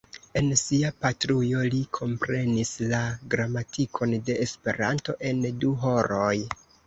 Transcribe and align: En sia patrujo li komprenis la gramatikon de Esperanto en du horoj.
En 0.39 0.47
sia 0.59 0.87
patrujo 1.01 1.59
li 1.73 1.81
komprenis 1.97 2.71
la 2.93 3.01
gramatikon 3.35 4.17
de 4.31 4.39
Esperanto 4.49 5.17
en 5.33 5.45
du 5.65 5.75
horoj. 5.85 6.35